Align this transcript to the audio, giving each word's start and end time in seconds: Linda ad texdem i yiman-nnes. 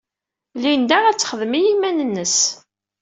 Linda 0.61 0.97
ad 1.07 1.17
texdem 1.17 1.53
i 1.59 1.61
yiman-nnes. 1.63 2.37